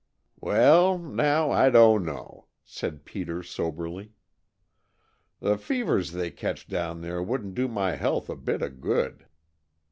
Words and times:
"Well, 0.39 0.97
now, 0.97 1.51
I 1.51 1.69
don't 1.69 2.03
know," 2.05 2.47
said 2.65 3.05
Peter 3.05 3.43
soberly. 3.43 4.13
"The 5.41 5.59
fevers 5.59 6.13
they 6.13 6.31
catch 6.31 6.67
down 6.67 7.01
there 7.01 7.21
wouldn't 7.21 7.53
do 7.53 7.67
my 7.67 7.97
health 7.97 8.27
a 8.27 8.35
bit 8.35 8.63
of 8.63 8.81
good. 8.81 9.27